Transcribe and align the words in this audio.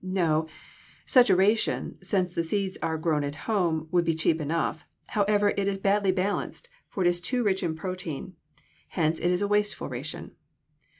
No. 0.03 0.47
Such 1.05 1.29
a 1.29 1.35
ration, 1.35 1.99
since 2.01 2.33
the 2.33 2.41
seeds 2.43 2.75
are 2.81 2.97
grown 2.97 3.23
at 3.23 3.35
home, 3.45 3.87
would 3.91 4.03
be 4.03 4.15
cheap 4.15 4.41
enough. 4.41 4.83
However, 5.09 5.53
it 5.55 5.67
is 5.67 5.77
badly 5.77 6.11
balanced, 6.11 6.67
for 6.89 7.03
it 7.03 7.07
is 7.07 7.19
too 7.21 7.43
rich 7.43 7.61
in 7.61 7.75
protein; 7.75 8.33
hence 8.87 9.19
it 9.19 9.29
is 9.29 9.43
a 9.43 9.47
wasteful 9.47 9.89
ration. 9.89 10.31